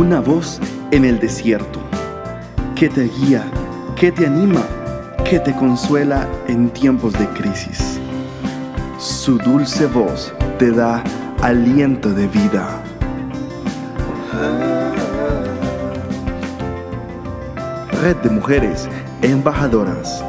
[0.00, 0.58] Una voz
[0.92, 1.78] en el desierto
[2.74, 3.44] que te guía,
[3.96, 4.66] que te anima,
[5.28, 8.00] que te consuela en tiempos de crisis.
[8.98, 11.04] Su dulce voz te da
[11.42, 12.82] aliento de vida.
[18.00, 18.88] Red de Mujeres
[19.20, 20.24] Embajadoras.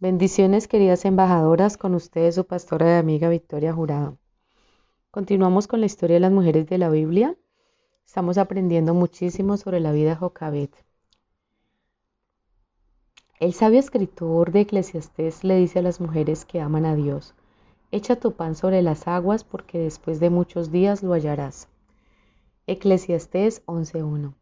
[0.00, 4.18] Bendiciones queridas embajadoras, con ustedes su pastora de amiga Victoria Jurado.
[5.14, 7.36] Continuamos con la historia de las mujeres de la Biblia.
[8.04, 10.72] Estamos aprendiendo muchísimo sobre la vida de Jocabet.
[13.38, 17.36] El sabio escritor de Eclesiastés le dice a las mujeres que aman a Dios,
[17.92, 21.68] echa tu pan sobre las aguas porque después de muchos días lo hallarás.
[22.66, 24.34] Eclesiastés 11.1.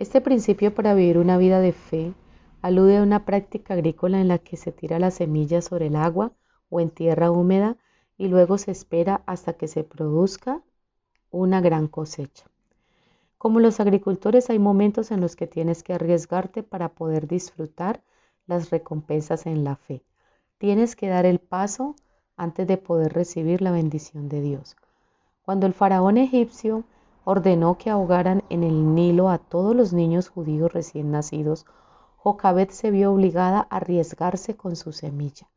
[0.00, 2.12] Este principio para vivir una vida de fe
[2.60, 6.32] alude a una práctica agrícola en la que se tira la semilla sobre el agua
[6.70, 7.76] o en tierra húmeda
[8.18, 10.60] y luego se espera hasta que se produzca
[11.30, 12.44] una gran cosecha.
[13.38, 18.02] Como los agricultores hay momentos en los que tienes que arriesgarte para poder disfrutar
[18.48, 20.02] las recompensas en la fe.
[20.58, 21.94] Tienes que dar el paso
[22.36, 24.76] antes de poder recibir la bendición de Dios.
[25.42, 26.84] Cuando el faraón egipcio
[27.24, 31.66] ordenó que ahogaran en el Nilo a todos los niños judíos recién nacidos
[32.16, 35.48] Jocabet se vio obligada a arriesgarse con su semilla.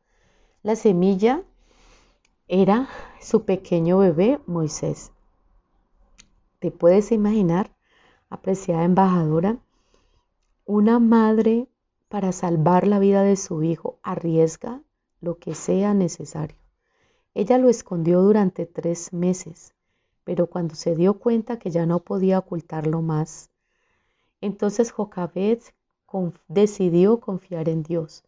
[0.62, 1.42] La semilla
[2.54, 2.86] era
[3.18, 5.10] su pequeño bebé Moisés.
[6.58, 7.70] ¿Te puedes imaginar,
[8.28, 9.56] apreciada embajadora,
[10.66, 11.66] una madre
[12.10, 14.82] para salvar la vida de su hijo arriesga
[15.22, 16.58] lo que sea necesario?
[17.32, 19.74] Ella lo escondió durante tres meses,
[20.22, 23.48] pero cuando se dio cuenta que ya no podía ocultarlo más,
[24.42, 25.74] entonces Jocabet
[26.48, 28.24] decidió confiar en Dios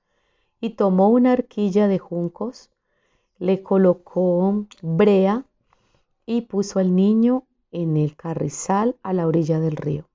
[0.62, 2.70] y tomó una arquilla de juncos,
[3.38, 5.44] le colocó brea
[6.26, 10.06] y puso al niño en el carrizal a la orilla del río.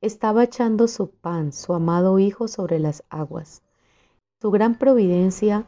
[0.00, 3.62] Estaba echando su pan, su amado hijo, sobre las aguas.
[4.40, 5.66] Su gran providencia,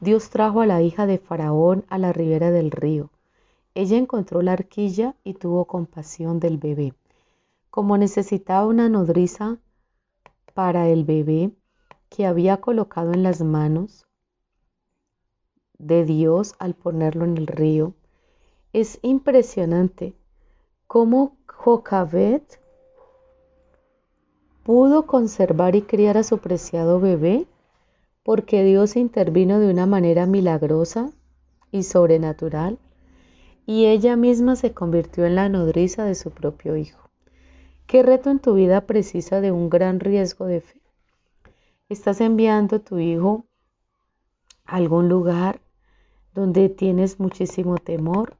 [0.00, 3.10] Dios trajo a la hija de Faraón a la ribera del río.
[3.74, 6.94] Ella encontró la arquilla y tuvo compasión del bebé.
[7.70, 9.58] Como necesitaba una nodriza,
[10.54, 11.50] para el bebé
[12.08, 14.06] que había colocado en las manos
[15.82, 17.92] de Dios al ponerlo en el río.
[18.72, 20.14] Es impresionante
[20.86, 22.60] cómo Jocabet
[24.62, 27.46] pudo conservar y criar a su preciado bebé
[28.22, 31.10] porque Dios intervino de una manera milagrosa
[31.72, 32.78] y sobrenatural
[33.66, 37.10] y ella misma se convirtió en la nodriza de su propio hijo.
[37.86, 40.80] ¿Qué reto en tu vida precisa de un gran riesgo de fe?
[41.88, 43.44] ¿Estás enviando a tu hijo
[44.64, 45.60] a algún lugar
[46.34, 48.36] donde tienes muchísimo temor?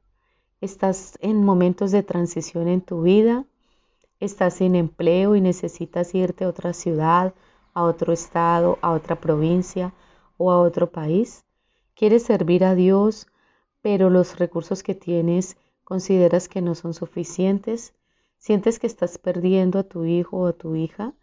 [0.61, 3.45] ¿Estás en momentos de transición en tu vida?
[4.19, 7.33] ¿Estás sin empleo y necesitas irte a otra ciudad,
[7.73, 9.93] a otro estado, a otra provincia
[10.37, 11.45] o a otro país?
[11.95, 13.27] ¿Quieres servir a Dios,
[13.81, 17.93] pero los recursos que tienes consideras que no son suficientes?
[18.37, 21.13] ¿Sientes que estás perdiendo a tu hijo o a tu hija?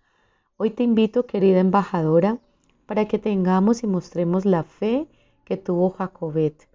[0.56, 2.38] Hoy te invito, querida embajadora,
[2.86, 5.08] para que tengamos y mostremos la fe
[5.50, 6.68] que tuvo Jacobet.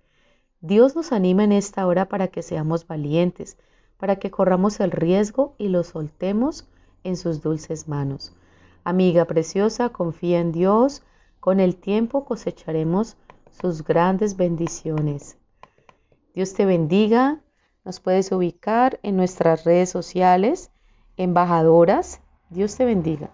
[0.60, 3.58] Dios nos anima en esta hora para que seamos valientes,
[3.96, 6.68] para que corramos el riesgo y lo soltemos
[7.06, 8.36] en sus dulces manos.
[8.84, 11.04] Amiga preciosa, confía en Dios,
[11.40, 13.16] con el tiempo cosecharemos
[13.62, 15.38] sus grandes bendiciones.
[16.34, 17.40] Dios te bendiga,
[17.86, 20.70] nos puedes ubicar en nuestras redes sociales,
[21.16, 22.20] embajadoras.
[22.50, 23.30] Dios te bendiga.